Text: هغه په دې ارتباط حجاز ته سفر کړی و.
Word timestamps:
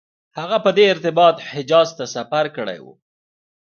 هغه 0.39 0.57
په 0.65 0.69
دې 0.77 0.85
ارتباط 0.93 1.35
حجاز 1.51 1.89
ته 1.97 2.05
سفر 2.15 2.45
کړی 2.57 2.79
و. 2.83 2.87